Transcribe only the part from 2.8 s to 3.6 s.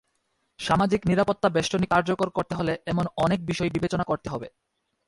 এমন অনেক